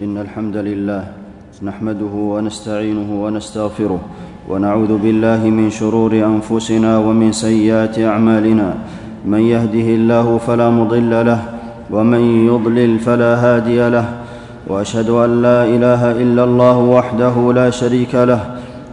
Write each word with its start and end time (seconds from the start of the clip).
ان 0.00 0.18
الحمد 0.18 0.56
لله 0.56 1.02
نحمده 1.62 2.12
ونستعينه 2.14 3.22
ونستغفره 3.24 4.00
ونعوذ 4.48 4.96
بالله 4.98 5.40
من 5.50 5.70
شرور 5.70 6.12
انفسنا 6.12 6.98
ومن 6.98 7.32
سيئات 7.32 7.98
اعمالنا 7.98 8.74
من 9.24 9.40
يهده 9.40 9.88
الله 9.98 10.38
فلا 10.46 10.68
مضل 10.70 11.26
له 11.26 11.38
ومن 11.90 12.20
يضلل 12.50 12.98
فلا 12.98 13.32
هادي 13.44 13.88
له 13.88 14.04
واشهد 14.68 15.08
ان 15.10 15.42
لا 15.42 15.64
اله 15.64 16.10
الا 16.12 16.44
الله 16.44 16.78
وحده 16.78 17.34
لا 17.56 17.70
شريك 17.70 18.14
له 18.14 18.40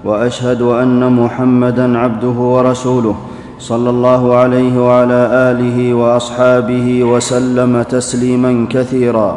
واشهد 0.05 0.61
ان 0.61 1.13
محمدا 1.15 1.97
عبده 1.97 2.37
ورسوله 2.53 3.15
صلى 3.59 3.89
الله 3.89 4.35
عليه 4.35 4.73
وعلى 4.87 5.21
اله 5.51 5.93
واصحابه 5.93 7.03
وسلم 7.03 7.81
تسليما 7.83 8.67
كثيرا 8.71 9.29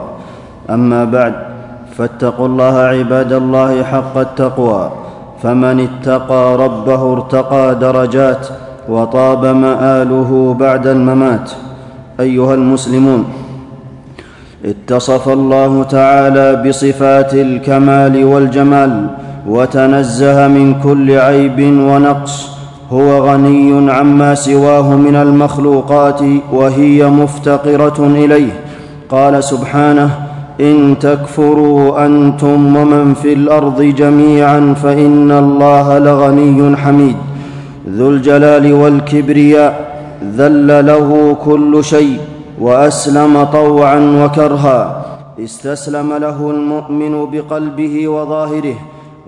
اما 0.71 1.05
بعد 1.05 1.46
فاتقوا 1.99 2.47
الله 2.47 2.79
عباد 2.79 3.33
الله 3.33 3.85
حق 3.85 4.17
التقوى 4.17 4.91
فمن 5.43 5.81
اتقى 5.81 6.57
ربه 6.57 7.13
ارتقى 7.13 7.75
درجات 7.81 8.49
وطاب 8.89 9.45
ماله 9.45 10.57
بعد 10.61 10.87
الممات 10.87 11.51
ايها 12.21 12.55
المسلمون 12.55 13.25
اتصف 14.65 15.29
الله 15.29 15.83
تعالى 15.85 16.69
بصفات 16.69 17.35
الكمال 17.35 18.25
والجمال 18.25 19.07
وتنزه 19.49 20.49
من 20.49 20.81
كل 20.83 21.11
عيب 21.19 21.61
ونقص 21.63 22.49
هو 22.93 23.31
غني 23.33 23.91
عما 23.93 24.35
سواه 24.35 24.95
من 24.97 25.17
المخلوقات 25.17 26.21
وهي 26.53 27.07
مفتقره 27.07 28.07
اليه 28.11 28.53
قال 29.11 29.45
سبحانه 29.45 30.26
ان 30.61 30.95
تكفروا 31.01 32.07
انتم 32.07 32.77
ومن 32.77 33.15
في 33.15 33.33
الارض 33.33 33.83
جميعا 33.83 34.75
فان 34.83 35.31
الله 35.31 35.99
لغني 35.99 36.77
حميد 36.77 37.17
ذو 37.89 38.11
الجلال 38.11 38.73
والكبرياء 38.73 39.97
ذل 40.37 40.87
له 40.87 41.37
كل 41.45 41.85
شيء 41.85 42.19
واسلم 42.61 43.45
طوعا 43.45 44.01
وكرها 44.25 45.03
استسلم 45.41 46.13
له 46.13 46.51
المؤمن 46.51 47.31
بقلبه 47.31 48.09
وظاهره 48.09 48.75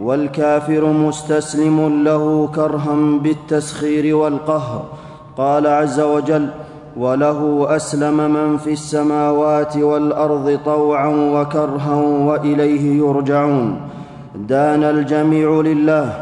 والكافر 0.03 0.85
مستسلم 0.93 2.05
له 2.05 2.49
كرها 2.55 2.95
بالتسخير 3.23 4.17
والقهر 4.17 4.83
قال 5.39 5.67
عز 5.67 6.01
وجل 6.01 6.49
وله 6.99 7.67
اسلم 7.77 8.17
من 8.17 8.57
في 8.57 8.73
السماوات 8.73 9.77
والارض 9.77 10.59
طوعا 10.65 11.07
وكرها 11.09 11.95
واليه 11.97 12.97
يرجعون 12.99 13.75
دان 14.35 14.83
الجميع 14.83 15.51
لله 15.51 16.13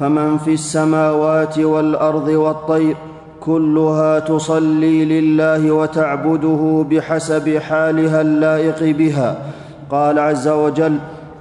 فمن 0.00 0.38
في 0.38 0.52
السماوات 0.54 1.58
والارض 1.58 2.28
والطير 2.28 2.96
كلها 3.40 4.18
تصلي 4.18 5.04
لله 5.04 5.70
وتعبده 5.72 6.84
بحسب 6.90 7.58
حالها 7.58 8.20
اللائق 8.20 8.96
بها 8.96 9.36
قال 9.90 10.18
عز 10.18 10.48
وجل 10.48 10.98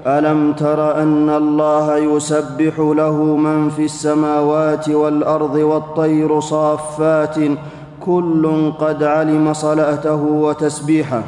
الم 0.07 0.53
تر 0.53 1.01
ان 1.01 1.29
الله 1.29 1.97
يسبح 1.97 2.79
له 2.79 3.23
من 3.23 3.69
في 3.69 3.85
السماوات 3.85 4.89
والارض 4.89 5.55
والطير 5.55 6.39
صافات 6.39 7.35
كل 8.07 8.71
قد 8.79 9.03
علم 9.03 9.53
صلاته 9.53 10.15
وتسبيحه 10.23 11.23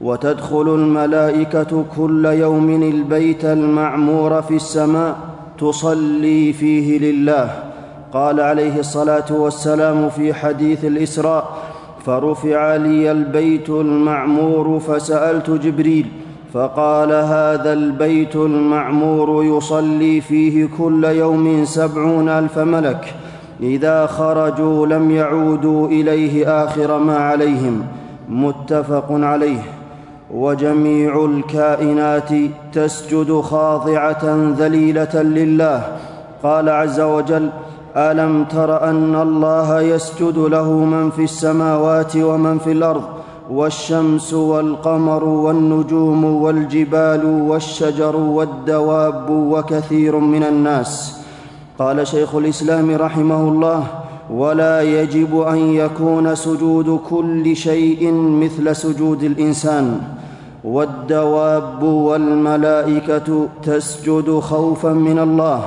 وتدخل 0.00 0.74
الملائكه 0.74 1.84
كل 1.96 2.24
يوم 2.26 2.70
البيت 2.82 3.44
المعمور 3.44 4.42
في 4.42 4.56
السماء 4.56 5.16
تصلي 5.58 6.52
فيه 6.52 6.98
لله 6.98 7.50
قال 8.12 8.40
عليه 8.40 8.78
الصلاه 8.78 9.24
والسلام 9.32 10.08
في 10.10 10.34
حديث 10.34 10.84
الاسراء 10.84 11.50
فرفع 12.04 12.76
لي 12.76 13.10
البيت 13.10 13.70
المعمور 13.70 14.80
فسالت 14.80 15.50
جبريل 15.50 16.06
فقال 16.54 17.12
هذا 17.12 17.72
البيت 17.72 18.36
المعمور 18.36 19.44
يصلي 19.44 20.20
فيه 20.20 20.68
كل 20.78 21.04
يوم 21.04 21.64
سبعون 21.64 22.28
الف 22.28 22.58
ملك 22.58 23.14
اذا 23.62 24.06
خرجوا 24.06 24.86
لم 24.86 25.10
يعودوا 25.10 25.88
اليه 25.88 26.64
اخر 26.64 26.98
ما 26.98 27.16
عليهم 27.16 27.82
متفق 28.28 29.06
عليه 29.10 29.60
وجميع 30.34 31.24
الكائنات 31.24 32.28
تسجد 32.72 33.40
خاضعه 33.40 34.36
ذليله 34.58 35.22
لله 35.22 35.82
قال 36.42 36.68
عز 36.68 37.00
وجل 37.00 37.50
الم 37.96 38.44
تر 38.44 38.84
ان 38.90 39.14
الله 39.20 39.80
يسجد 39.80 40.38
له 40.38 40.72
من 40.74 41.10
في 41.10 41.24
السماوات 41.24 42.16
ومن 42.16 42.58
في 42.58 42.72
الارض 42.72 43.02
والشمس 43.50 44.34
والقمر 44.34 45.24
والنجوم 45.24 46.24
والجبال 46.24 47.24
والشجر 47.48 48.16
والدواب 48.16 49.30
وكثير 49.30 50.18
من 50.18 50.42
الناس 50.42 51.19
قال 51.80 52.06
شيخ 52.06 52.34
الاسلام 52.34 52.96
رحمه 52.96 53.40
الله 53.48 53.84
ولا 54.34 54.82
يجب 54.82 55.40
ان 55.40 55.56
يكون 55.58 56.34
سجود 56.34 57.00
كل 57.10 57.56
شيء 57.56 58.12
مثل 58.14 58.76
سجود 58.76 59.22
الانسان 59.22 60.00
والدواب 60.64 61.82
والملائكه 61.82 63.46
تسجد 63.62 64.38
خوفا 64.40 64.88
من 64.88 65.18
الله 65.18 65.60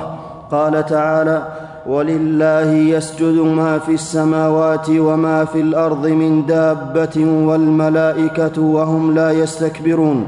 قال 0.50 0.86
تعالى 0.86 1.48
ولله 1.86 2.70
يسجد 2.72 3.38
ما 3.38 3.78
في 3.78 3.92
السماوات 3.94 4.86
وما 4.90 5.44
في 5.44 5.60
الارض 5.60 6.06
من 6.06 6.46
دابه 6.46 7.44
والملائكه 7.48 8.62
وهم 8.62 9.14
لا 9.14 9.30
يستكبرون 9.30 10.24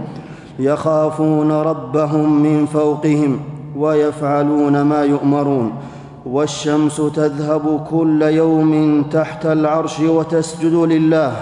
يخافون 0.59 1.53
ربهم 1.53 2.43
من 2.43 2.67
فوقهم 2.67 3.39
ويفعلون 3.79 4.83
ما 4.83 5.05
يؤمرون 5.05 5.73
والشمس 6.27 6.97
تذهب 6.97 7.87
كل 7.91 8.23
يوم 8.23 9.03
تحت 9.03 9.47
العرش 9.47 10.01
وتسجد 10.01 10.73
لله 10.73 11.33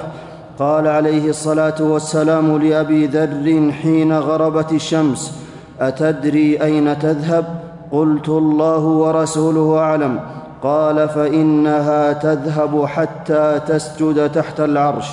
قال 0.58 0.86
عليه 0.88 1.28
الصلاه 1.30 1.82
والسلام 1.82 2.56
لابي 2.56 3.06
ذر 3.06 3.72
حين 3.72 4.12
غربت 4.12 4.72
الشمس 4.72 5.38
اتدري 5.80 6.62
اين 6.62 6.98
تذهب 6.98 7.44
قلت 7.92 8.28
الله 8.28 8.78
ورسوله 8.82 9.78
اعلم 9.78 10.18
قال 10.62 11.08
فانها 11.08 12.12
تذهب 12.12 12.84
حتى 12.84 13.60
تسجد 13.68 14.32
تحت 14.32 14.60
العرش 14.60 15.06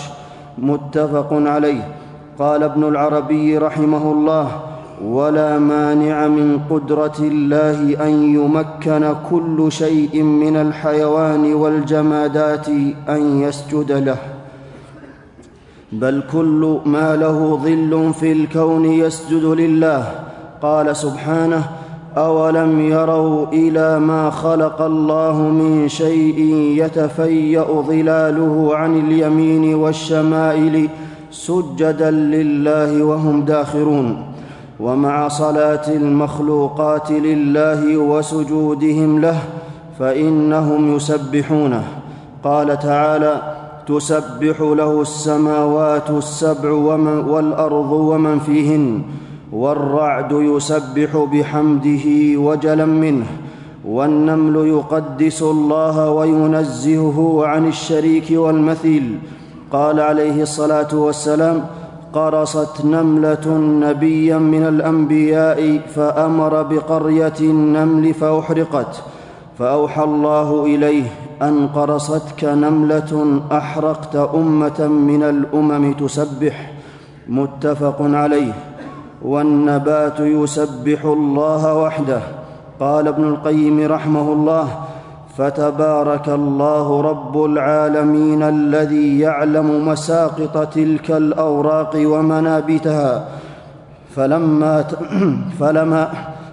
متفق 0.57 1.27
عليه 1.31 1.88
قال 2.39 2.63
ابن 2.63 2.83
العربي 2.83 3.57
رحمه 3.57 4.11
الله 4.11 4.47
ولا 5.06 5.59
مانع 5.59 6.28
من 6.28 6.59
قدره 6.69 7.16
الله 7.19 8.07
ان 8.07 8.34
يمكن 8.35 9.13
كل 9.31 9.72
شيء 9.72 10.23
من 10.23 10.56
الحيوان 10.56 11.53
والجمادات 11.53 12.67
ان 13.09 13.41
يسجد 13.41 13.91
له 13.91 14.17
بل 15.91 16.23
كل 16.31 16.78
ما 16.85 17.16
له 17.16 17.59
ظل 17.63 18.13
في 18.19 18.31
الكون 18.31 18.85
يسجد 18.85 19.44
لله 19.44 20.07
قال 20.62 20.95
سبحانه 20.95 21.68
اولم 22.18 22.79
يروا 22.79 23.47
الى 23.53 24.00
ما 24.00 24.29
خلق 24.29 24.81
الله 24.81 25.41
من 25.41 25.88
شيء 25.89 26.39
يتفيا 26.78 27.63
ظلاله 27.81 28.69
عن 28.75 29.00
اليمين 29.00 29.75
والشمائل 29.75 30.89
سجدا 31.31 32.12
لله 32.12 33.03
وهم 33.03 33.41
داخرون 33.45 34.23
ومع 34.81 35.28
صلاه 35.28 35.92
المخلوقات 35.95 37.12
لله 37.12 37.98
وسجودهم 37.98 39.22
له 39.22 39.38
فانهم 40.00 40.95
يسبحونه 40.95 41.83
قال 42.44 42.80
تعالى 42.80 43.42
تسبح 43.88 44.60
له 44.62 45.01
السماوات 45.01 46.10
السبع 46.10 46.72
ومن 46.72 47.18
والارض 47.19 47.92
ومن 47.92 48.39
فيهن 48.39 49.01
والرعد 49.54 50.31
يسبح 50.31 51.18
بحمده 51.34 52.38
وجلا 52.39 52.86
منه 52.86 53.25
والنمل 53.86 54.68
يقدس 54.68 55.42
الله 55.42 56.10
وينزهه 56.10 57.42
عن 57.45 57.68
الشريك 57.68 58.25
والمثيل 58.31 59.19
قال 59.72 60.00
عليه 60.00 60.42
الصلاه 60.42 60.95
والسلام 60.95 61.63
قرصت 62.13 62.86
نمله 62.86 63.58
نبيا 63.58 64.38
من 64.38 64.63
الانبياء 64.63 65.80
فامر 65.96 66.62
بقريه 66.63 67.34
النمل 67.40 68.13
فاحرقت 68.13 69.04
فاوحى 69.60 70.04
الله 70.04 70.66
اليه 70.66 71.04
ان 71.42 71.68
قرصتك 71.68 72.44
نمله 72.44 73.42
احرقت 73.52 74.16
امه 74.16 74.88
من 74.88 75.24
الامم 75.24 75.94
تسبح 75.94 76.72
متفق 77.30 77.98
عليه 78.00 78.54
والنبات 79.25 80.19
يسبح 80.19 81.06
الله 81.06 81.78
وحده 81.78 82.19
قال 82.80 83.08
ابن 83.08 83.24
القيم 83.30 83.88
رحمه 83.92 84.34
الله 84.34 84.68
فتبارك 85.38 86.30
الله 86.30 87.01
رب 87.01 87.45
العالمين 87.45 88.44
الذي 88.44 89.19
يعلم 89.19 89.88
مساقط 89.88 90.74
تلك 90.74 91.12
الاوراق 91.12 91.94
ومنابتها 91.95 93.25
فلما 94.16 94.81
ت... 94.81 94.92
فلما 95.60 96.07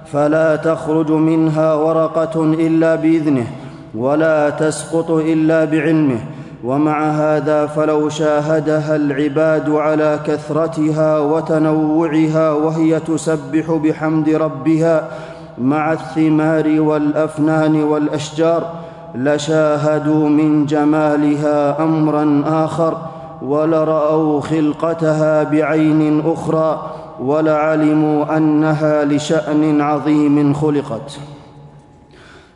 فلا 0.06 0.56
تخرج 0.56 1.10
منها 1.10 1.74
ورقه 1.74 2.44
الا 2.44 2.94
باذنه 2.94 3.46
ولا 3.94 4.50
تسقط 4.50 5.10
الا 5.10 5.64
بعلمه 5.64 6.20
ومع 6.64 7.10
هذا 7.10 7.66
فلو 7.66 8.08
شاهدها 8.08 8.96
العباد 8.96 9.70
على 9.70 10.18
كثرتها 10.26 11.18
وتنوعها 11.18 12.52
وهي 12.52 13.00
تسبح 13.00 13.70
بحمد 13.70 14.28
ربها 14.28 15.08
مع 15.60 15.92
الثمار 15.92 16.80
والافنان 16.80 17.82
والاشجار 17.84 18.66
لشاهدوا 19.14 20.28
من 20.28 20.66
جمالها 20.66 21.82
امرا 21.82 22.42
اخر 22.64 22.96
ولراوا 23.42 24.40
خلقتها 24.40 25.42
بعين 25.42 26.22
اخرى 26.26 26.82
ولعلموا 27.20 28.36
انها 28.36 29.04
لشان 29.04 29.80
عظيم 29.80 30.54
خلقت 30.54 31.18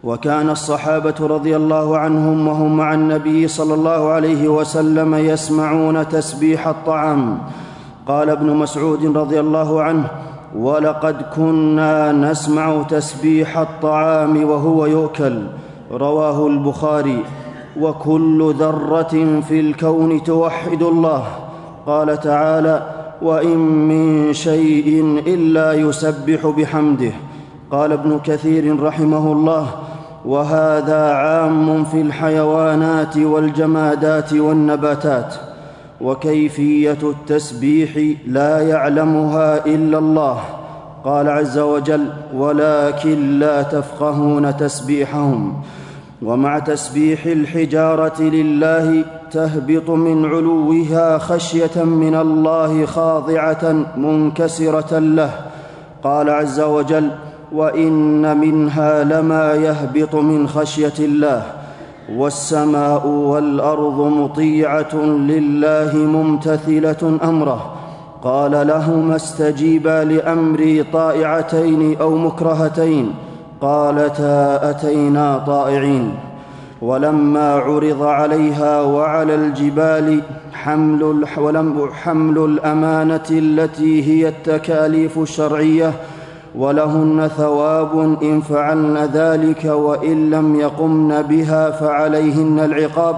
وكان 0.05 0.51
الصحابه 0.51 1.15
رضي 1.21 1.57
الله 1.57 1.99
عنهم 1.99 2.49
وهم 2.49 2.77
مع 2.77 2.95
النبي 2.95 3.49
صلى 3.49 3.75
الله 3.75 4.09
عليه 4.09 4.49
وسلم 4.49 5.15
يسمعون 5.15 6.09
تسبيح 6.09 6.69
الطعام 6.69 7.39
قال 8.09 8.31
ابن 8.31 8.51
مسعود 8.51 9.17
رضي 9.17 9.41
الله 9.41 9.83
عنه 9.83 10.07
ولقد 10.57 11.17
كنا 11.37 12.13
نسمع 12.13 12.83
تسبيح 12.83 13.59
الطعام 13.59 14.45
وهو 14.45 14.87
يؤكل 14.87 15.39
رواه 15.93 16.47
البخاري 16.47 17.19
وكل 17.81 18.55
ذره 18.59 19.41
في 19.49 19.61
الكون 19.61 20.23
توحد 20.23 20.83
الله 20.83 21.25
قال 21.87 22.21
تعالى 22.21 22.83
وان 23.23 23.59
من 23.89 24.33
شيء 24.33 24.89
الا 25.27 25.73
يسبح 25.75 26.47
بحمده 26.47 27.11
قال 27.71 27.93
ابن 27.93 28.19
كثير 28.25 28.83
رحمه 28.83 29.33
الله 29.33 29.67
وهذا 30.25 31.13
عام 31.13 31.85
في 31.85 32.01
الحيوانات 32.01 33.17
والجمادات 33.17 34.33
والنباتات 34.33 35.35
وكيفيه 36.03 36.99
التسبيح 37.03 38.17
لا 38.27 38.61
يعلمها 38.61 39.67
الا 39.67 39.99
الله 39.99 40.41
قال 41.05 41.29
عز 41.29 41.59
وجل 41.59 42.07
ولكن 42.35 43.39
لا 43.39 43.63
تفقهون 43.63 44.57
تسبيحهم 44.57 45.55
ومع 46.23 46.59
تسبيح 46.59 47.27
الحجاره 47.27 48.23
لله 48.23 49.05
تهبط 49.31 49.91
من 49.91 50.25
علوها 50.25 51.19
خشيه 51.19 51.85
من 51.85 52.15
الله 52.15 52.87
خاضعه 52.87 53.87
منكسره 53.97 54.99
له 54.99 55.31
قال 56.05 56.31
عز 56.31 56.61
وجل 56.61 57.11
وان 57.53 58.39
منها 58.41 59.05
لما 59.05 59.55
يهبط 59.55 60.15
من 60.15 60.49
خشيه 60.49 60.93
الله 60.99 61.43
والسماء 62.17 63.07
والارض 63.07 64.01
مطيعه 64.01 64.95
لله 65.05 65.97
ممتثله 65.97 67.19
امره 67.25 67.71
قال 68.23 68.67
لهما 68.67 69.17
استجيبا 69.17 70.05
لامري 70.05 70.83
طائعتين 70.83 71.97
او 72.01 72.17
مكرهتين 72.17 73.13
قالتا 73.61 74.71
اتينا 74.71 75.43
طائعين 75.47 76.15
ولما 76.83 77.53
عرض 77.55 78.03
عليها 78.03 78.81
وعلى 78.83 79.35
الجبال 79.35 80.21
حمل, 80.53 81.25
حمل 81.93 82.39
الامانه 82.45 83.23
التي 83.31 84.05
هي 84.09 84.29
التكاليف 84.29 85.19
الشرعيه 85.19 85.93
ولهن 86.59 87.29
ثواب 87.37 88.19
ان 88.23 88.41
فعلن 88.41 88.97
ذلك 88.99 89.65
وان 89.65 90.31
لم 90.31 90.55
يقمن 90.57 91.23
بها 91.23 91.71
فعليهن 91.71 92.59
العقاب 92.59 93.17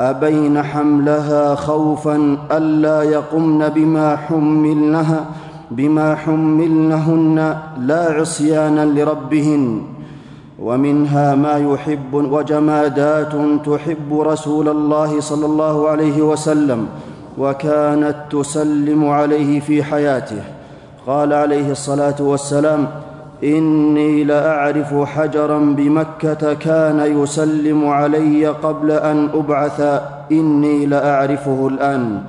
ابين 0.00 0.62
حملها 0.62 1.54
خوفا 1.54 2.36
الا 2.52 3.02
يقمن 3.02 3.68
بما 3.68 4.16
حملنها 4.16 5.24
بما 5.70 6.14
حملنهن 6.14 7.56
لا 7.78 8.12
عصيانا 8.12 8.84
لربهن 9.00 9.82
ومنها 10.62 11.34
ما 11.34 11.56
يحب 11.72 12.14
وجمادات 12.14 13.32
تحب 13.66 14.20
رسول 14.20 14.68
الله 14.68 15.20
صلى 15.20 15.46
الله 15.46 15.88
عليه 15.88 16.22
وسلم 16.22 16.86
وكانت 17.38 18.14
تسلم 18.30 19.08
عليه 19.08 19.60
في 19.60 19.84
حياته 19.84 20.42
قال 21.06 21.32
عليه 21.32 21.70
الصلاه 21.70 22.14
والسلام 22.20 22.86
اني 23.44 24.24
لاعرف 24.24 24.94
حجرا 24.94 25.58
بمكه 25.58 26.54
كان 26.54 27.22
يسلم 27.22 27.88
علي 27.88 28.46
قبل 28.46 28.90
ان 28.90 29.28
ابعث 29.34 29.80
اني 30.32 30.86
لاعرفه 30.86 31.68
الان 31.68 32.20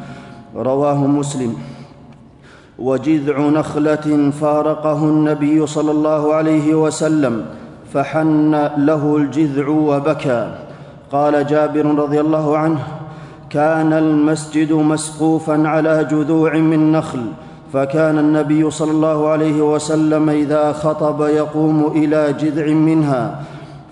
رواه 0.56 1.08
مسلم 1.08 1.54
وجذع 2.80 3.40
نخله 3.40 4.32
فارقه 4.42 5.04
النبي 5.04 5.68
صلى 5.68 5.92
الله 5.92 6.34
عليه 6.34 6.76
وسلم 6.76 7.46
فحن 7.94 8.52
له 8.78 9.18
الجذع 9.18 9.68
وبكى 9.68 10.52
قال 11.12 11.48
جابر 11.48 11.86
رضي 11.86 12.22
الله 12.22 12.58
عنه 12.58 12.80
كان 13.50 13.94
المسجد 13.94 14.72
مسقوفا 14.74 15.68
على 15.68 16.04
جذوع 16.12 16.58
من 16.58 16.92
نخل 16.92 17.22
فكان 17.74 18.20
النبي 18.20 18.70
صلى 18.72 18.92
الله 18.92 19.28
عليه 19.28 19.62
وسلم 19.74 20.30
اذا 20.30 20.72
خطب 20.72 21.22
يقوم 21.22 21.92
الى 21.96 22.34
جذع 22.34 22.68
منها 22.74 23.42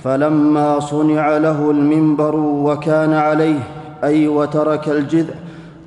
فلما 0.04 0.80
صنع 0.80 1.38
له 1.38 1.72
المنبر 1.72 2.36
وكان 2.36 3.14
عليه 3.14 3.60
اي 4.04 4.28
وترك 4.28 4.90
الجذع 4.90 5.34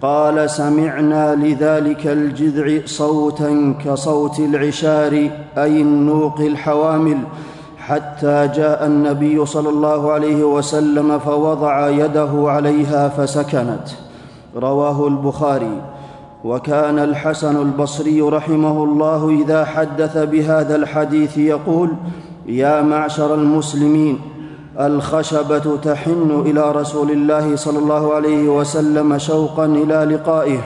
قال 0.02 0.50
سمعنا 0.50 1.34
لذلك 1.34 2.06
الجذع 2.06 2.80
صوتا 2.86 3.74
كصوت 3.84 4.38
العشار 4.38 5.12
اي 5.58 5.80
النوق 5.82 6.40
الحوامل 6.40 7.18
حتى 7.78 8.48
جاء 8.54 8.86
النبي 8.86 9.46
صلى 9.46 9.68
الله 9.68 10.12
عليه 10.12 10.44
وسلم 10.44 11.18
فوضع 11.18 11.88
يده 11.88 12.28
عليها 12.46 13.08
فسكنت 13.08 13.88
رواه 14.56 15.06
البخاري 15.08 15.80
وكان 16.44 16.98
الحسن 16.98 17.56
البصري 17.62 18.20
رحمه 18.22 18.84
الله 18.84 19.42
اذا 19.44 19.64
حدث 19.64 20.16
بهذا 20.18 20.76
الحديث 20.76 21.38
يقول 21.38 21.90
يا 22.46 22.82
معشر 22.82 23.34
المسلمين 23.34 24.18
الخشبه 24.80 25.76
تحن 25.76 26.42
الى 26.46 26.72
رسول 26.72 27.10
الله 27.10 27.56
صلى 27.56 27.78
الله 27.78 28.14
عليه 28.14 28.48
وسلم 28.48 29.18
شوقا 29.18 29.64
الى 29.66 30.14
لقائه 30.16 30.58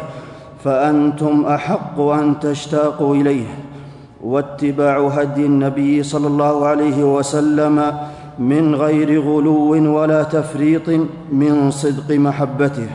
فانتم 0.65 1.47
احق 1.47 2.01
ان 2.01 2.41
تشتاقوا 2.41 3.15
اليه 3.15 3.47
واتباع 4.25 4.99
هدي 5.07 5.47
النبي 5.47 6.03
صلى 6.03 6.27
الله 6.27 6.67
عليه 6.67 7.15
وسلم 7.17 7.93
من 8.39 8.75
غير 8.75 9.21
غلو 9.23 9.97
ولا 9.99 10.23
تفريط 10.23 10.89
من 11.33 11.71
صدق 11.71 12.15
محبته 12.17 12.89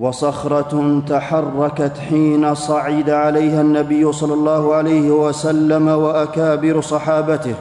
وصخره 0.00 1.00
تحركت 1.08 1.98
حين 1.98 2.54
صعد 2.54 3.10
عليها 3.10 3.60
النبي 3.60 4.12
صلى 4.12 4.34
الله 4.34 4.74
عليه 4.74 5.10
وسلم 5.10 5.88
واكابر 5.88 6.80
صحابته 6.80 7.54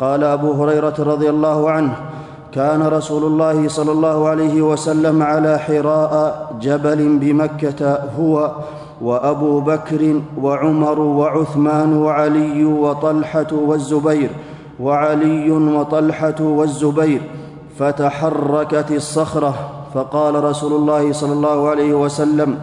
قال 0.00 0.24
ابو 0.24 0.52
هريره 0.52 0.94
رضي 0.98 1.30
الله 1.30 1.70
عنه 1.70 1.94
كان 2.54 2.82
رسول 2.82 3.24
الله 3.24 3.68
صلى 3.68 3.92
الله 3.92 4.28
عليه 4.28 4.62
وسلم 4.62 5.22
على 5.22 5.58
حراء 5.58 6.50
جبل 6.60 7.18
بمكه 7.20 7.98
هو 8.20 8.50
وابو 9.02 9.60
بكر 9.60 10.20
وعمر 10.42 11.00
وعثمان 11.00 11.96
وعلي 11.96 12.64
وطلحه 12.64 13.46
والزبير 13.52 14.30
وعلي 14.80 15.50
وطلحه 15.50 16.40
والزبير 16.40 17.20
فتحركت 17.78 18.86
الصخره 18.92 19.54
فقال 19.94 20.44
رسول 20.44 20.72
الله 20.72 21.12
صلى 21.12 21.32
الله 21.32 21.68
عليه 21.68 21.92
وسلم 21.94 22.58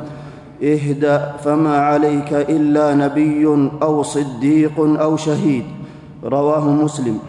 اهدا 0.64 1.32
فما 1.44 1.78
عليك 1.78 2.34
الا 2.34 2.94
نبي 2.94 3.46
او 3.82 4.04
صديق 4.04 4.74
او 4.80 5.18
شهيد 5.18 5.64
رواه 6.24 6.70
مسلم 6.70 7.20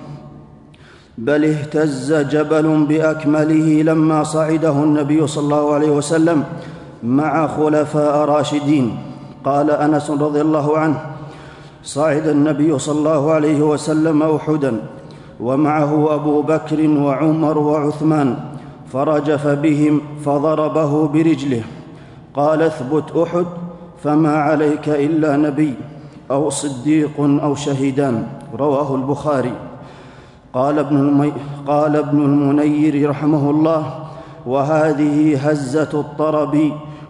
بل 1.18 1.44
اهتز 1.44 2.14
جبل 2.14 2.86
باكمله 2.88 3.82
لما 3.82 4.22
صعده 4.24 4.70
النبي 4.72 5.26
صلى 5.26 5.44
الله 5.44 5.74
عليه 5.74 5.90
وسلم 5.90 6.44
مع 7.02 7.46
خلفاء 7.46 8.24
راشدين 8.28 8.96
قال 9.44 9.70
انس 9.70 10.10
رضي 10.10 10.40
الله 10.40 10.78
عنه 10.78 11.00
صعد 11.82 12.26
النبي 12.26 12.78
صلى 12.78 12.98
الله 12.98 13.30
عليه 13.32 13.62
وسلم 13.62 14.22
احدا 14.22 14.80
ومعه 15.40 16.14
ابو 16.14 16.42
بكر 16.42 16.88
وعمر 16.88 17.58
وعثمان 17.58 18.36
فرجف 18.96 19.46
بهم 19.46 20.00
فضربه 20.24 21.08
برجله 21.08 21.62
قال 22.34 22.62
اثبت 22.62 23.16
احد 23.16 23.44
فما 24.04 24.32
عليك 24.36 24.88
الا 24.88 25.36
نبي 25.36 25.74
او 26.30 26.50
صديق 26.50 27.10
او 27.20 27.54
شهيدان 27.54 28.26
رواه 28.58 28.94
البخاري 28.94 29.52
قال 30.54 30.78
ابن, 30.78 30.96
المي... 30.96 31.32
قال 31.66 31.96
ابن 31.96 32.18
المنير 32.22 33.10
رحمه 33.10 33.50
الله 33.50 33.94
وهذه 34.46 35.38
هزه 35.48 35.88
الطرب 35.94 36.58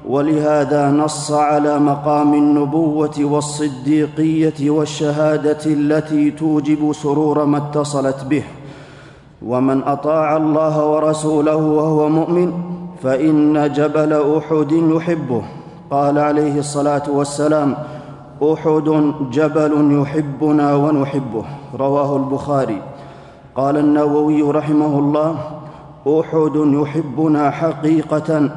ولهذا 0.09 0.91
نص 0.91 1.33
على 1.33 1.79
مقام 1.79 2.35
النبوه 2.35 3.15
والصديقيه 3.21 4.71
والشهاده 4.71 5.67
التي 5.67 6.31
توجب 6.31 6.93
سرور 6.93 7.45
ما 7.45 7.59
اتصلت 7.59 8.25
به 8.25 8.43
ومن 9.43 9.83
اطاع 9.85 10.37
الله 10.37 10.87
ورسوله 10.87 11.57
وهو 11.57 12.09
مؤمن 12.09 12.53
فان 13.03 13.73
جبل 13.73 14.13
احد 14.39 14.73
يحبه 14.73 15.43
قال 15.91 16.19
عليه 16.19 16.59
الصلاه 16.59 17.03
والسلام 17.13 17.77
احد 18.43 19.13
جبل 19.33 19.99
يحبنا 20.03 20.75
ونحبه 20.75 21.45
رواه 21.79 22.17
البخاري 22.17 22.83
قال 23.57 23.77
النووي 23.79 24.43
رحمه 24.43 24.99
الله 24.99 25.35
احد 26.09 26.53
يحبنا 26.57 27.51
حقيقه 27.51 28.51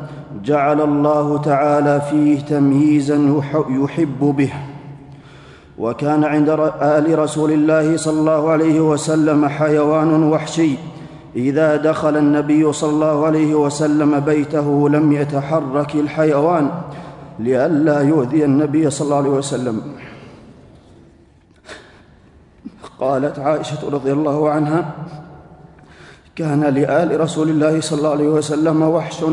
جعل 0.43 0.81
الله 0.81 1.37
تعالى 1.37 2.01
فيه 2.09 2.39
تمييزا 2.41 3.41
يحب 3.69 4.19
به 4.19 4.51
وكان 5.79 6.23
عند 6.23 6.49
ال 6.81 7.19
رسول 7.19 7.51
الله 7.51 7.97
صلى 7.97 8.19
الله 8.19 8.49
عليه 8.49 8.79
وسلم 8.81 9.47
حيوان 9.47 10.23
وحشي 10.23 10.75
اذا 11.35 11.75
دخل 11.75 12.17
النبي 12.17 12.73
صلى 12.73 12.89
الله 12.89 13.25
عليه 13.25 13.55
وسلم 13.55 14.19
بيته 14.19 14.89
لم 14.89 15.11
يتحرك 15.11 15.95
الحيوان 15.95 16.69
لئلا 17.39 18.01
يؤذي 18.01 18.45
النبي 18.45 18.89
صلى 18.89 19.05
الله 19.05 19.17
عليه 19.17 19.29
وسلم 19.29 19.81
قالت 22.99 23.39
عائشه 23.39 23.89
رضي 23.91 24.11
الله 24.11 24.49
عنها 24.49 24.91
كان 26.35 26.63
لال 26.63 27.19
رسول 27.19 27.49
الله 27.49 27.81
صلى 27.81 27.97
الله 27.97 28.09
عليه 28.11 28.27
وسلم 28.27 28.81
وحش 28.81 29.25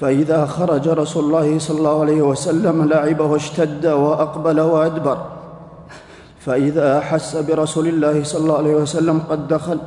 فاذا 0.00 0.46
خرج 0.46 0.88
رسول 0.88 1.24
الله 1.24 1.58
صلى 1.58 1.78
الله 1.78 2.00
عليه 2.00 2.22
وسلم 2.22 2.84
لعبه 2.84 3.36
اشتد 3.36 3.86
واقبل 3.86 4.60
وادبر 4.60 5.18
فإذا 6.46 6.98
أحس 6.98 7.36
برسول 7.36 7.86
الله 7.86 8.24
صلى 8.24 8.42
الله 8.42 8.58
عليه 8.58 8.74
وسلم 8.74 9.22
قد 9.30 9.48
دخل 9.48 9.78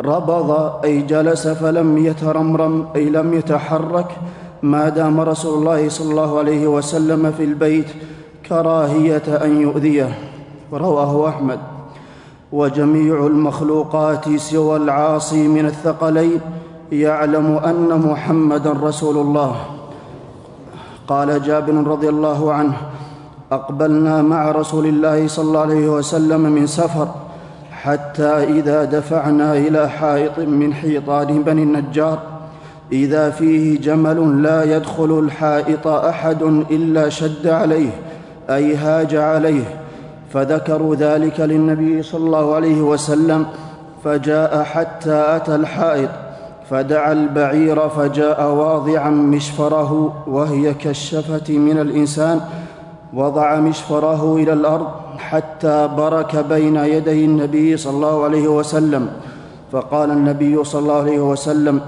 ربض 0.00 0.50
أي 0.84 1.02
جلس 1.02 1.48
فلم 1.48 1.98
يترمرم 2.06 2.88
أي 2.96 3.04
لم 3.10 3.34
يتحرك 3.34 4.16
ما 4.62 4.88
دام 4.88 5.20
رسول 5.20 5.58
الله 5.58 5.88
صلى 5.88 6.10
الله 6.10 6.38
عليه 6.38 6.66
وسلم 6.66 7.32
في 7.32 7.44
البيت 7.44 7.86
كراهية 8.48 9.22
أن 9.44 9.60
يؤذيه 9.60 10.18
رواه 10.72 11.28
أحمد 11.28 11.58
وجميع 12.52 13.26
المخلوقات 13.26 14.36
سوى 14.36 14.76
العاصي 14.76 15.48
من 15.48 15.66
الثقلين 15.66 16.40
يعلم 16.92 17.46
أن 17.56 18.02
محمدا 18.10 18.72
رسول 18.72 19.16
الله 19.18 19.56
قال 21.08 21.42
جابر 21.42 21.74
رضي 21.86 22.08
الله 22.08 22.52
عنه 22.52 22.74
اقبلنا 23.52 24.22
مع 24.22 24.50
رسول 24.50 24.86
الله 24.86 25.28
صلى 25.28 25.44
الله 25.44 25.60
عليه 25.60 25.88
وسلم 25.88 26.40
من 26.40 26.66
سفر 26.66 27.08
حتى 27.72 28.28
اذا 28.44 28.84
دفعنا 28.84 29.52
الى 29.56 29.88
حائط 29.90 30.38
من 30.38 30.74
حيطان 30.74 31.42
بني 31.42 31.62
النجار 31.62 32.18
اذا 32.92 33.30
فيه 33.30 33.80
جمل 33.80 34.42
لا 34.42 34.76
يدخل 34.76 35.18
الحائط 35.18 35.86
احد 35.86 36.42
الا 36.70 37.08
شد 37.08 37.46
عليه 37.46 37.90
اي 38.50 38.74
هاج 38.76 39.14
عليه 39.14 39.64
فذكروا 40.34 40.94
ذلك 40.96 41.40
للنبي 41.40 42.02
صلى 42.02 42.24
الله 42.26 42.54
عليه 42.54 42.80
وسلم 42.82 43.46
فجاء 44.04 44.62
حتى 44.62 45.36
اتى 45.36 45.54
الحائط 45.54 46.10
فدعا 46.70 47.12
البعير 47.12 47.88
فجاء 47.88 48.50
واضعا 48.52 49.10
مشفره 49.10 50.22
وهي 50.26 50.74
كالشفه 50.74 51.52
من 51.58 51.78
الانسان 51.78 52.40
وضع 53.14 53.60
مشفره 53.60 54.36
الى 54.36 54.52
الارض 54.52 54.86
حتى 55.18 55.88
برك 55.96 56.44
بين 56.48 56.76
يدي 56.76 57.24
النبي 57.24 57.76
صلى 57.76 57.94
الله 57.96 58.24
عليه 58.24 58.48
وسلم 58.48 59.08
فقال 59.72 60.10
النبي 60.10 60.64
صلى 60.64 60.82
الله 60.82 60.94
عليه 61.00 61.20
وسلم 61.20 61.80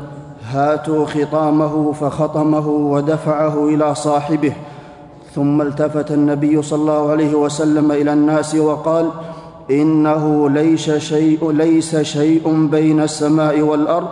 هاتوا 0.51 1.07
خطامه 1.07 1.93
فخطمه 1.93 2.69
ودفعه 2.69 3.69
الى 3.69 3.95
صاحبه 3.95 4.53
ثم 5.35 5.63
التفت 5.63 6.11
النبي 6.11 6.63
صلى 6.63 6.81
الله 6.81 7.11
عليه 7.11 7.35
وسلم 7.35 7.93
الى 7.93 8.13
الناس 8.13 8.55
وقال 8.55 9.09
انه 9.71 10.51
ليس 10.51 10.91
شيء 10.91 11.51
ليس 11.53 11.97
شيء 11.97 12.67
بين 12.67 13.01
السماء 13.01 13.61
والارض 13.61 14.09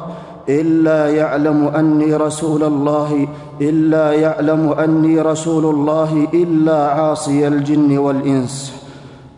إلا 0.48 1.10
يعلم 1.10 1.68
أني 1.68 2.16
رسول 2.16 2.62
الله 2.62 3.28
إلا 3.60 4.12
يعلم 4.12 4.72
أني 4.72 5.20
رسول 5.20 5.64
الله 5.74 6.26
إلا 6.34 6.88
عاصي 6.88 7.48
الجن 7.48 7.98
والإنس 7.98 8.72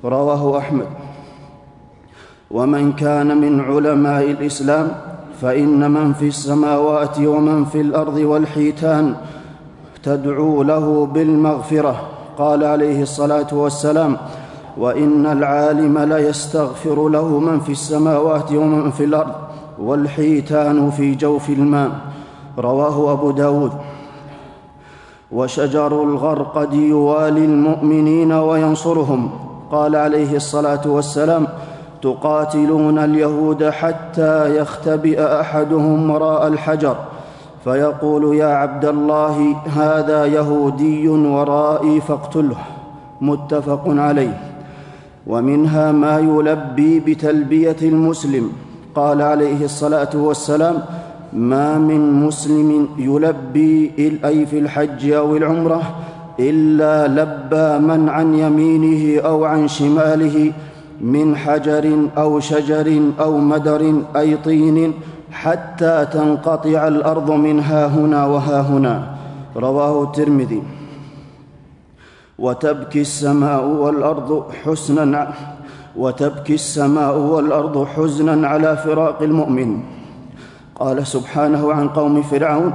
رواه 0.04 0.58
أحمد 0.58 0.86
ومن 2.50 2.92
كان 2.92 3.36
من 3.40 3.60
علماء 3.60 4.24
الإسلام 4.24 4.88
فإن 5.42 5.90
من 5.90 6.12
في 6.12 6.28
السماوات 6.28 7.18
ومن 7.20 7.64
في 7.64 7.80
الأرض 7.80 8.16
والحيتان 8.16 9.14
تدعو 10.02 10.62
له 10.62 11.06
بالمغفرة 11.06 12.08
قال 12.38 12.64
عليه 12.64 13.02
الصلاة 13.02 13.46
والسلام 13.52 14.16
وإن 14.76 15.26
العالم 15.26 15.98
ليستغفر 15.98 17.08
له 17.08 17.38
من 17.38 17.60
في 17.60 17.72
السماوات 17.72 18.52
ومن 18.52 18.90
في 18.90 19.04
الأرض 19.04 19.32
والحيتان 19.80 20.90
في 20.90 21.14
جوف 21.14 21.50
الماء 21.50 21.90
رواه 22.58 23.12
أبو 23.12 23.30
داود 23.30 23.72
وشجر 25.32 26.02
الغرقد 26.02 26.72
يوالي 26.74 27.44
المؤمنين 27.44 28.32
وينصرهم 28.32 29.30
قال 29.70 29.96
عليه 29.96 30.36
الصلاة 30.36 30.80
والسلام 30.86 31.46
تقاتلون 32.02 32.98
اليهود 32.98 33.64
حتى 33.70 34.58
يختبئ 34.60 35.40
أحدهم 35.40 36.10
وراء 36.10 36.46
الحجر 36.46 36.96
فيقول 37.64 38.36
يا 38.36 38.46
عبد 38.46 38.84
الله 38.84 39.56
هذا 39.76 40.26
يهودي 40.26 41.08
ورائي 41.08 42.00
فاقتله 42.00 42.56
متفق 43.20 43.84
عليه 43.86 44.38
ومنها 45.26 45.92
ما 45.92 46.18
يلبي 46.18 47.00
بتلبيه 47.00 47.76
المسلم 47.82 48.52
قال 48.98 49.22
عليه 49.22 49.64
الصلاه 49.64 50.10
والسلام 50.14 50.76
ما 51.32 51.78
من 51.78 52.12
مسلم 52.26 52.88
يلبي 52.98 53.92
اي 54.24 54.46
في 54.46 54.58
الحج 54.58 55.10
او 55.10 55.36
العمره 55.36 55.82
الا 56.40 57.06
لبى 57.22 57.86
من 57.86 58.08
عن 58.08 58.34
يمينه 58.34 59.20
او 59.26 59.44
عن 59.44 59.68
شماله 59.68 60.52
من 61.00 61.36
حجر 61.36 61.98
او 62.16 62.40
شجر 62.40 63.00
او 63.20 63.38
مدر 63.38 63.92
اي 64.16 64.36
طين 64.36 64.92
حتى 65.32 66.06
تنقطع 66.12 66.88
الارض 66.88 67.30
من 67.30 67.60
ها 67.60 67.86
هنا 67.86 68.26
وها 68.26 68.60
هنا 68.60 69.02
رواه 69.56 70.04
الترمذي 70.04 70.62
وتبكي 72.38 73.00
السماء 73.00 73.64
والارض 73.66 74.44
حسنا 74.64 75.04
وتبكي 75.98 76.54
السماء 76.54 77.18
والارض 77.18 77.84
حزنا 77.84 78.48
على 78.48 78.76
فراق 78.76 79.22
المؤمن 79.22 79.78
قال 80.74 81.06
سبحانه 81.06 81.72
عن 81.72 81.88
قوم 81.88 82.22
فرعون 82.22 82.72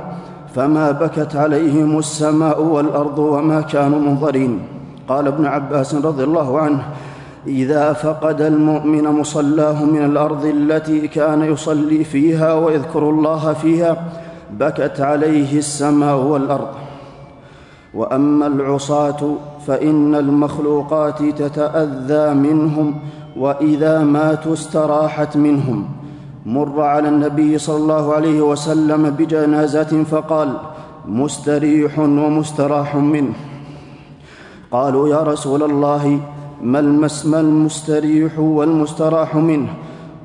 فما 0.56 0.92
بكت 0.92 1.36
عليهم 1.36 1.98
السماء 2.00 2.62
والارض 2.62 3.20
وما 3.20 3.62
كانوا 3.62 4.00
منظرين 4.00 4.60
قال 5.10 5.28
ابن 5.28 5.46
عباس 5.46 5.96
رضي 5.96 6.24
الله 6.24 6.60
عنه 6.60 6.84
اذا 7.48 7.94
فقد 7.94 8.42
المؤمن 8.42 9.04
مصلاه 9.04 9.86
من 9.86 10.06
الارض 10.06 10.46
التي 10.46 11.08
كان 11.08 11.42
يصلي 11.42 12.04
فيها 12.04 12.54
ويذكر 12.54 13.10
الله 13.10 13.54
فيها 13.54 13.98
بكت 14.52 15.02
عليه 15.02 15.58
السماء 15.58 16.16
والارض 16.18 16.68
واما 17.94 18.48
العصاه 18.48 19.36
فان 19.68 20.16
المخلوقات 20.16 21.24
تتاذى 21.24 22.34
منهم 22.34 22.96
واذا 23.40 24.00
ماتوا 24.00 24.54
استراحت 24.54 25.38
منهم 25.38 25.86
مر 26.46 26.82
على 26.82 27.10
النبي 27.10 27.58
صلى 27.58 27.78
الله 27.78 28.14
عليه 28.14 28.42
وسلم 28.42 29.10
بجنازه 29.10 30.04
فقال 30.12 30.54
مستريح 31.08 32.00
ومستراح 32.00 32.96
منه 32.96 33.34
قالوا 34.72 35.08
يا 35.10 35.24
رسول 35.24 35.64
الله 35.64 36.20
ما, 36.62 36.80
المسمى 36.80 37.32
ما 37.32 37.40
المستريح 37.40 38.40
والمستراح 38.40 39.36
منه 39.36 39.68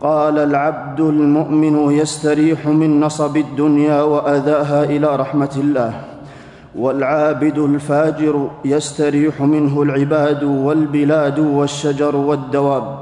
قال 0.01 0.39
العبد 0.39 1.01
المؤمن 1.01 1.91
يستريح 1.93 2.67
من 2.67 3.01
نصب 3.01 3.37
الدنيا 3.37 4.03
واذاها 4.03 4.85
الى 4.85 5.17
رحمه 5.17 5.51
الله 5.57 5.95
والعابد 6.79 7.59
الفاجر 7.59 8.51
يستريح 8.65 9.41
منه 9.41 9.83
العباد 9.83 10.45
والبلاد 10.45 11.39
والشجر 11.39 12.17
والدواب 12.17 12.99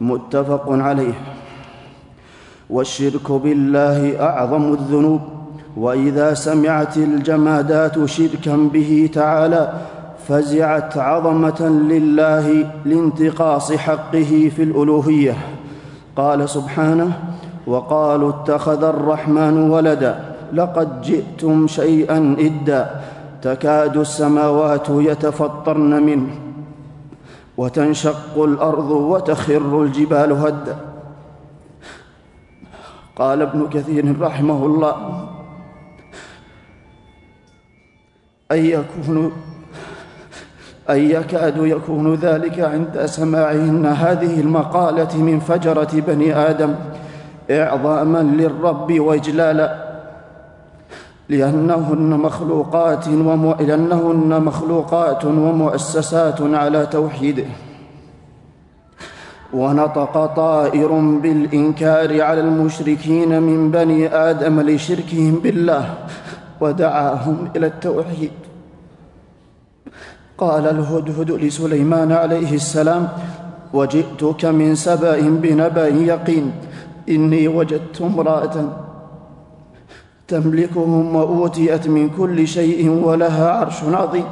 متفق 0.00 0.64
عليه 0.68 1.14
والشرك 2.70 3.32
بالله 3.32 4.22
اعظم 4.22 4.72
الذنوب 4.72 5.20
واذا 5.76 6.34
سمعت 6.34 6.96
الجمادات 6.96 8.04
شركا 8.04 8.56
به 8.72 9.10
تعالى 9.14 9.72
فزعت 10.28 10.98
عظمه 10.98 11.62
لله 11.90 12.70
لانتقاص 12.84 13.72
حقه 13.72 14.50
في 14.56 14.62
الالوهيه 14.62 15.36
قال 16.16 16.48
سبحانه 16.48 17.12
وقالوا 17.66 18.30
اتخذ 18.30 18.84
الرحمن 18.84 19.70
ولدا 19.70 20.31
لقد 20.52 21.00
جئتم 21.02 21.66
شيئا 21.66 22.36
إدا 22.38 23.00
تكاد 23.42 23.96
السماوات 23.96 24.86
يتفطرن 24.90 26.02
منه 26.06 26.30
وتنشق 27.56 28.42
الأرض 28.42 28.90
وتخر 28.90 29.82
الجبال 29.82 30.32
هدا 30.32 30.76
قال 33.16 33.42
ابن 33.42 33.68
كثير 33.68 34.20
رحمه 34.20 34.66
الله 34.66 35.24
أن 38.52 38.66
يكون 38.66 39.32
أن 40.90 41.10
يكاد 41.10 41.56
يكون 41.56 42.14
ذلك 42.14 42.60
عند 42.60 43.06
سماعهن 43.06 43.86
هذه 43.86 44.40
المقالة 44.40 45.16
من 45.18 45.40
فجرة 45.40 45.88
بني 45.92 46.36
آدم 46.36 46.74
إعظاما 47.50 48.18
للرب 48.18 49.00
وإجلالا 49.00 49.81
لأنهن 51.32 52.10
مخلوقات 52.20 53.08
ومو... 53.08 53.54
لأنهن 53.54 54.42
مخلوقات 54.44 55.24
ومؤسسات 55.24 56.40
على 56.40 56.86
توحيده 56.86 57.44
ونطق 59.54 60.26
طائر 60.36 60.92
بالإنكار 61.22 62.22
على 62.22 62.40
المشركين 62.40 63.42
من 63.42 63.70
بني 63.70 64.14
آدم 64.16 64.60
لشركهم 64.60 65.40
بالله 65.42 65.94
ودعاهم 66.60 67.48
إلى 67.56 67.66
التوحيد 67.66 68.32
قال 70.38 70.66
الهدهد 70.68 71.30
لسليمان 71.30 72.12
عليه 72.12 72.54
السلام 72.54 73.08
وجئتك 73.74 74.44
من 74.44 74.74
سبأ 74.74 75.20
بنبأ 75.20 75.88
يقين 75.88 76.52
إني 77.08 77.48
وجدت 77.48 78.00
امرأة 78.00 78.68
تملكهم 80.28 81.16
واوتيت 81.16 81.88
من 81.88 82.08
كل 82.08 82.48
شيء 82.48 82.90
ولها 83.04 83.50
عرش 83.50 83.82
عظيم 83.82 84.24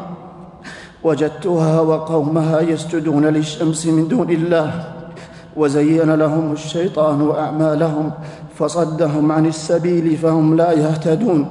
وجدتها 1.04 1.80
وقومها 1.80 2.60
يسجدون 2.60 3.26
للشمس 3.26 3.86
من 3.86 4.08
دون 4.08 4.30
الله 4.30 4.84
وزين 5.56 6.10
لهم 6.14 6.52
الشيطان 6.52 7.30
اعمالهم 7.30 8.10
فصدهم 8.56 9.32
عن 9.32 9.46
السبيل 9.46 10.16
فهم 10.16 10.56
لا 10.56 10.72
يهتدون 10.72 11.46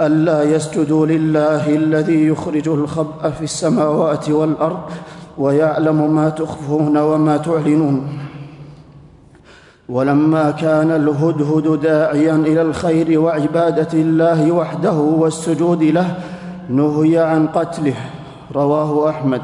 الا 0.00 0.42
يسجدوا 0.42 1.06
لله 1.06 1.68
الذي 1.76 2.26
يخرج 2.26 2.68
الخبا 2.68 3.30
في 3.30 3.44
السماوات 3.44 4.30
والارض 4.30 4.78
ويعلم 5.38 6.14
ما 6.14 6.28
تخفون 6.28 6.98
وما 6.98 7.36
تعلنون 7.36 8.08
ولما 9.88 10.50
كان 10.50 10.90
الهدهد 10.90 11.80
داعيا 11.82 12.34
الى 12.34 12.62
الخير 12.62 13.20
وعباده 13.20 13.88
الله 13.94 14.52
وحده 14.52 14.92
والسجود 14.92 15.82
له 15.82 16.14
نهي 16.68 17.18
عن 17.18 17.46
قتله 17.46 17.94
رواه 18.54 19.10
احمد 19.10 19.42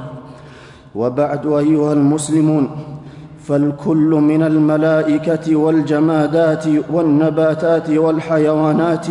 وبعد 0.94 1.46
ايها 1.46 1.92
المسلمون 1.92 2.70
فالكل 3.44 4.10
من 4.14 4.42
الملائكه 4.42 5.56
والجمادات 5.56 6.64
والنباتات 6.92 7.90
والحيوانات 7.90 9.06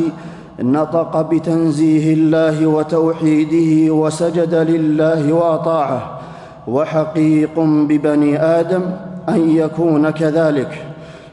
نطق 0.59 1.21
بتنزيه 1.21 2.13
الله 2.13 2.67
وتوحيده 2.67 3.93
وسجد 3.93 4.53
لله 4.53 5.33
واطاعه 5.33 6.19
وحقيق 6.67 7.59
ببني 7.59 8.41
ادم 8.43 8.81
ان 9.29 9.49
يكون 9.49 10.09
كذلك 10.09 10.83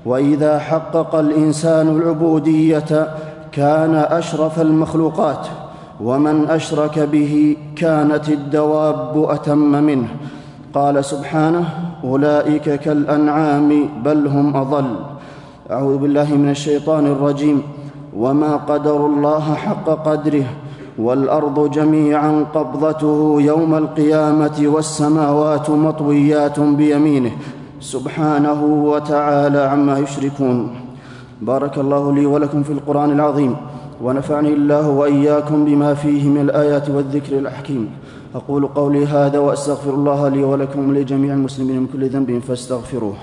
واذا 0.07 0.59
حقق 0.59 1.15
الانسان 1.15 1.89
العبوديه 1.97 3.09
كان 3.53 3.95
اشرف 3.95 4.61
المخلوقات 4.61 5.47
ومن 6.01 6.45
اشرك 6.51 6.99
به 6.99 7.57
كانت 7.77 8.29
الدواب 8.29 9.25
اتم 9.31 9.85
منه 9.85 10.09
قال 10.75 11.05
سبحانه 11.05 11.69
اولئك 12.05 12.63
كالانعام 12.75 13.87
بل 14.05 14.27
هم 14.27 14.57
اضل 14.57 14.85
اعوذ 15.71 15.97
بالله 15.97 16.35
من 16.35 16.51
الشيطان 16.51 17.07
الرجيم 17.07 17.63
وما 18.17 18.57
قدر 18.57 19.07
الله 19.07 19.55
حق 19.55 19.85
قدره 19.91 20.45
والارض 20.99 21.71
جميعا 21.71 22.47
قبضته 22.55 23.37
يوم 23.41 23.75
القيامه 23.75 24.63
والسماوات 24.65 25.71
مطويات 25.71 26.61
بيمينه 26.61 27.31
سبحانه 27.93 28.61
وتعالى 28.91 29.61
عما 29.73 29.95
يشركون 29.99 30.59
بارك 31.43 31.79
الله 31.79 32.05
لي 32.15 32.27
ولكم 32.27 32.63
في 32.63 32.73
القران 32.73 33.13
العظيم 33.13 33.55
ونفعني 34.03 34.49
الله 34.53 34.89
واياكم 34.91 35.65
بما 35.65 35.95
فيه 35.95 36.29
من 36.29 36.41
الايات 36.41 36.91
والذكر 36.91 37.39
الحكيم 37.39 37.91
اقول 38.35 38.67
قولي 38.67 39.07
هذا 39.07 39.39
واستغفر 39.39 39.91
الله 39.95 40.29
لي 40.29 40.43
ولكم 40.45 40.89
ولجميع 40.89 41.33
المسلمين 41.35 41.77
من 41.81 41.87
كل 41.93 42.09
ذنب 42.09 42.39
فاستغفروه 42.49 43.17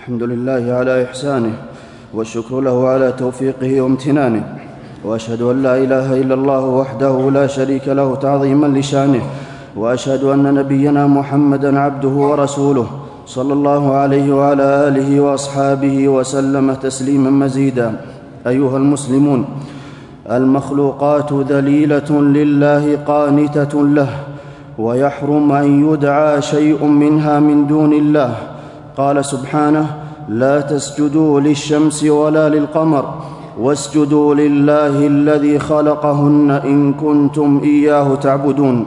الحمد 0.00 0.22
لله 0.22 0.72
على 0.74 1.04
إحسانه 1.04 1.52
والشكر 2.14 2.60
له 2.60 2.88
على 2.88 3.12
توفيقه 3.12 3.80
وامتنانه 3.80 4.54
وأشهد 5.04 5.42
أن 5.42 5.62
لا 5.62 5.78
إله 5.78 6.16
إلا 6.20 6.34
الله 6.34 6.60
وحده 6.64 7.30
لا 7.30 7.46
شريك 7.46 7.88
له 7.88 8.14
تعظيما 8.16 8.66
لشانه 8.66 9.22
وأشهد 9.76 10.24
أن 10.24 10.54
نبينا 10.54 11.06
محمدا 11.06 11.78
عبده 11.78 12.08
ورسوله 12.08 12.86
صلى 13.26 13.52
الله 13.52 13.94
عليه 13.96 14.32
وعلى 14.36 14.88
آله 14.88 15.20
وأصحابه 15.20 16.08
وسلم 16.08 16.74
تسليما 16.74 17.30
مزيدا 17.30 17.96
أيها 18.46 18.76
المسلمون 18.76 19.44
المخلوقات 20.30 21.32
ذليلة 21.32 22.10
لله 22.10 22.96
قانتة 23.06 23.82
له 23.86 24.08
ويحرم 24.78 25.52
أن 25.52 25.92
يدعى 25.92 26.42
شيء 26.42 26.84
منها 26.84 27.40
من 27.40 27.66
دون 27.66 27.92
الله 27.92 28.34
قال 29.00 29.24
سبحانه 29.24 29.86
لا 30.28 30.60
تسجدوا 30.60 31.40
للشمس 31.40 32.04
ولا 32.04 32.48
للقمر 32.48 33.04
واسجدوا 33.60 34.34
لله 34.34 35.06
الذي 35.06 35.58
خلقهن 35.58 36.50
ان 36.64 36.92
كنتم 36.92 37.60
اياه 37.62 38.14
تعبدون 38.14 38.86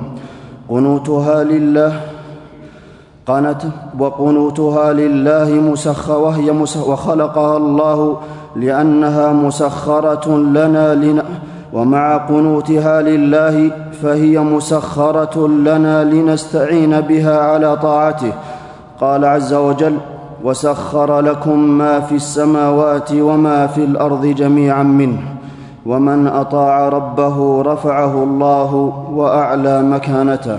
قنوتها 0.70 1.44
لله 1.44 2.02
قنت 3.28 3.62
وقنوتها 4.00 4.94
لله 4.94 5.50
مسخ 5.72 6.10
وهي 6.10 6.52
مسخ 6.52 6.88
وخلقها 6.88 7.58
الله 7.58 8.18
لأنها 8.56 9.34
مسخرة 9.34 10.30
لنا 10.38 10.96
لنا 10.96 11.24
ومع 11.74 12.18
قنوتها 12.18 13.02
لله 13.02 13.72
فهي 14.04 14.40
مسخرة 14.40 15.48
لنا 15.48 16.04
لنستعين 16.04 17.02
بها 17.02 17.38
على 17.38 17.78
طاعته 17.78 18.32
قال 19.04 19.26
عز 19.26 19.54
وجل 19.54 19.98
وسخر 20.44 21.20
لكم 21.20 21.60
ما 21.78 22.00
في 22.00 22.16
السماوات 22.16 23.10
وما 23.14 23.68
في 23.68 23.84
الارض 23.84 24.26
جميعا 24.26 24.84
منه 24.84 25.18
ومن 25.86 26.28
اطاع 26.28 26.90
ربه 26.90 27.62
رفعه 27.62 28.24
الله 28.24 28.94
واعلى 29.12 29.84
مكانته 29.84 30.58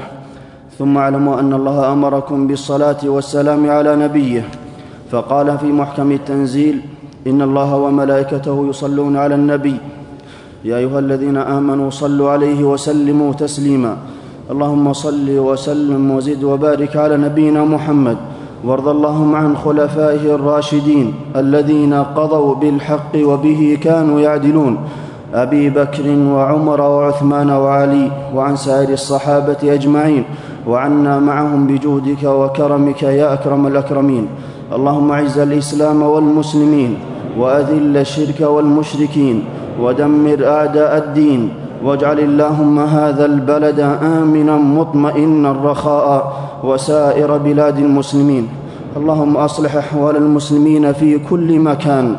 ثم 0.78 0.96
اعلموا 0.98 1.40
ان 1.40 1.52
الله 1.52 1.92
امركم 1.92 2.46
بالصلاه 2.46 2.96
والسلام 3.04 3.70
على 3.70 3.96
نبيه 3.96 4.44
فقال 5.10 5.58
في 5.58 5.66
محكم 5.66 6.12
التنزيل 6.12 6.80
ان 7.26 7.42
الله 7.42 7.76
وملائكته 7.76 8.66
يصلون 8.68 9.16
على 9.16 9.34
النبي 9.34 9.76
يا 10.64 10.76
ايها 10.76 10.98
الذين 10.98 11.36
امنوا 11.36 11.90
صلوا 11.90 12.30
عليه 12.30 12.64
وسلموا 12.64 13.32
تسليما 13.32 13.96
اللهم 14.50 14.92
صل 14.92 15.30
وسلم 15.30 16.10
وزد 16.10 16.44
وبارك 16.44 16.96
على 16.96 17.16
نبينا 17.16 17.64
محمد 17.64 18.16
وارض 18.64 18.88
اللهم 18.88 19.34
عن 19.34 19.56
خلفائه 19.56 20.34
الراشدين 20.34 21.14
الذين 21.36 21.94
قضوا 21.94 22.54
بالحق 22.54 23.16
وبه 23.28 23.78
كانوا 23.82 24.20
يعدلون 24.20 24.76
ابي 25.34 25.70
بكر 25.70 26.08
وعمر 26.20 26.80
وعثمان 26.80 27.50
وعلي 27.50 28.10
وعن 28.34 28.56
سائر 28.56 28.88
الصحابه 28.88 29.56
اجمعين 29.64 30.24
وعنا 30.66 31.18
معهم 31.18 31.66
بجودك 31.66 32.22
وكرمك 32.24 33.02
يا 33.02 33.32
اكرم 33.32 33.66
الاكرمين 33.66 34.26
اللهم 34.72 35.10
اعز 35.10 35.38
الاسلام 35.38 36.02
والمسلمين 36.02 36.96
واذل 37.38 37.96
الشرك 37.96 38.40
والمشركين 38.40 39.44
ودمر 39.80 40.46
اعداء 40.46 40.98
الدين 41.06 41.50
واجعل 41.84 42.18
اللهم 42.18 42.78
هذا 42.86 43.24
البلد 43.24 43.80
امنا 44.02 44.56
مطمئنا 44.56 45.52
رخاء 45.64 46.32
وسائر 46.64 47.36
بلاد 47.38 47.78
المسلمين 47.78 48.48
اللهم 48.96 49.36
اصلح 49.36 49.76
احوال 49.76 50.16
المسلمين 50.16 50.92
في 50.92 51.18
كل 51.18 51.58
مكان 51.58 52.14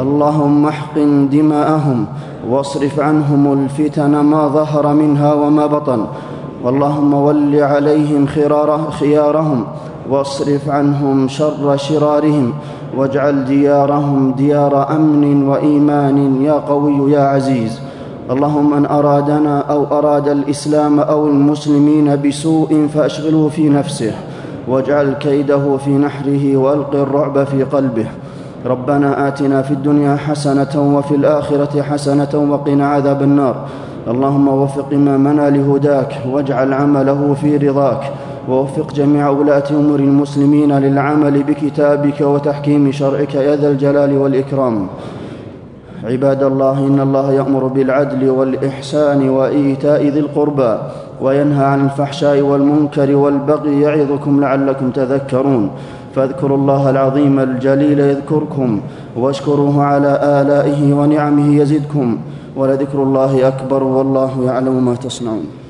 اللهم 0.00 0.66
احقن 0.66 1.28
دماءهم 1.28 2.06
واصرف 2.50 3.00
عنهم 3.00 3.52
الفتن 3.52 4.20
ما 4.20 4.48
ظهر 4.48 4.94
منها 4.94 5.34
وما 5.34 5.66
بطن 5.66 6.06
اللهم 6.66 7.14
ول 7.14 7.54
عليهم 7.62 8.26
خيارهم 8.90 9.64
واصرف 10.10 10.68
عنهم 10.70 11.28
شر 11.28 11.76
شرارهم 11.76 12.52
واجعل 12.96 13.44
ديارهم 13.44 14.32
ديار 14.32 14.92
امن 14.96 15.48
وايمان 15.48 16.42
يا 16.42 16.52
قوي 16.52 17.12
يا 17.12 17.20
عزيز 17.20 17.80
اللهم 18.30 18.70
من 18.70 18.86
ارادنا 18.86 19.60
او 19.70 19.86
اراد 19.98 20.28
الاسلام 20.28 21.00
او 21.00 21.26
المسلمين 21.26 22.16
بسوء 22.22 22.88
فاشغله 22.94 23.48
في 23.48 23.68
نفسه 23.68 24.12
واجعل 24.68 25.12
كيده 25.12 25.76
في 25.76 25.90
نحره 25.90 26.56
والق 26.56 26.94
الرعب 26.94 27.44
في 27.44 27.62
قلبه 27.62 28.06
ربنا 28.66 29.28
اتنا 29.28 29.62
في 29.62 29.70
الدنيا 29.70 30.16
حسنه 30.16 30.94
وفي 30.96 31.14
الاخره 31.14 31.82
حسنه 31.82 32.48
وقنا 32.50 32.88
عذاب 32.88 33.22
النار 33.22 33.56
اللهم 34.08 34.48
وفق 34.48 34.88
امامنا 34.92 35.50
لهداك 35.50 36.12
واجعل 36.32 36.72
عمله 36.74 37.36
في 37.40 37.56
رضاك 37.56 38.12
ووفق 38.48 38.92
جميع 38.94 39.28
ولاه 39.28 39.64
امور 39.70 39.98
المسلمين 39.98 40.78
للعمل 40.78 41.42
بكتابك 41.42 42.20
وتحكيم 42.20 42.92
شرعك 42.92 43.34
يا 43.34 43.56
ذا 43.56 43.70
الجلال 43.70 44.18
والاكرام 44.18 44.86
عباد 46.06 46.42
الله 46.42 46.78
ان 46.86 47.00
الله 47.00 47.32
يامر 47.32 47.66
بالعدل 47.66 48.30
والاحسان 48.30 49.28
وايتاء 49.28 50.02
ذي 50.06 50.20
القربى 50.20 50.76
وينهى 51.22 51.64
عن 51.64 51.84
الفحشاء 51.84 52.40
والمنكر 52.40 53.16
والبغي 53.16 53.80
يعظكم 53.80 54.40
لعلكم 54.40 54.90
تذكرون 54.90 55.70
فاذكروا 56.14 56.56
الله 56.56 56.90
العظيم 56.90 57.40
الجليل 57.40 58.00
يذكركم 58.00 58.80
واشكروه 59.16 59.84
على 59.84 60.20
الائه 60.42 60.92
ونعمه 60.92 61.56
يزدكم 61.62 62.18
ولذكر 62.56 63.02
الله 63.02 63.48
اكبر 63.48 63.82
والله 63.82 64.44
يعلم 64.44 64.84
ما 64.84 64.94
تصنعون 64.94 65.65